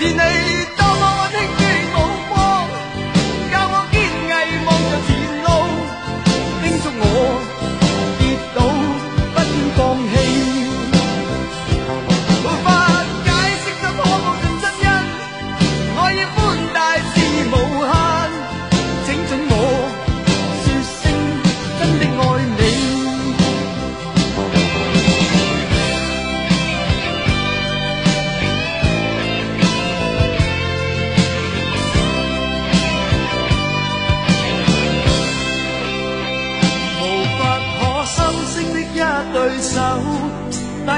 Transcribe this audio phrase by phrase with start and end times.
[0.00, 0.59] 是你